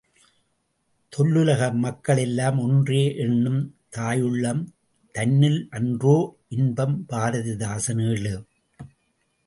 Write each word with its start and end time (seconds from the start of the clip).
தொல்லுலக 1.13 1.71
மக்க 1.73 2.13
ளெல்லாம் 2.13 2.59
ஒன்றே 2.59 3.15
என்னும் 3.17 3.75
தாயுள்ளம் 3.89 4.63
தன்னி 5.15 5.49
லன்றோ 5.49 6.17
இன்பம் 6.49 7.05
பாரதிதாசன் 7.09 8.01
ஏழு. 8.09 8.33